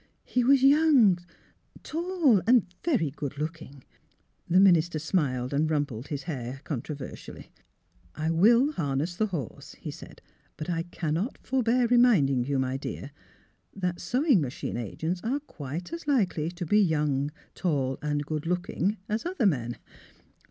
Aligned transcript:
He 0.25 0.43
was 0.43 0.63
young, 0.63 1.19
tall, 1.83 2.41
and 2.47 2.65
very 2.83 3.11
good 3.11 3.37
looking. 3.37 3.83
''The 4.49 4.59
minister 4.59 4.97
smiled 4.97 5.53
and 5.53 5.69
rumpled 5.69 6.07
his 6.07 6.23
hair 6.23 6.61
controversially.'' 6.63 7.51
I 8.15 8.31
will 8.31 8.71
harness 8.71 9.15
the 9.15 9.27
horse," 9.27 9.75
he 9.75 9.91
said;" 9.91 10.19
but 10.57 10.71
I 10.71 10.85
cannot 10.89 11.37
forbear 11.43 11.85
reminding 11.85 12.45
you, 12.45 12.57
my 12.57 12.77
dear, 12.77 13.11
that 13.75 14.01
sew 14.01 14.25
ing 14.25 14.41
machine 14.41 14.75
agents 14.75 15.21
are 15.23 15.39
quite 15.39 15.93
as 15.93 16.07
likely 16.07 16.49
to 16.49 16.65
be 16.65 16.81
young, 16.81 17.29
tall, 17.53 17.99
and 18.01 18.25
good 18.25 18.47
looking 18.47 18.97
as 19.07 19.23
other 19.23 19.45
men. 19.45 19.77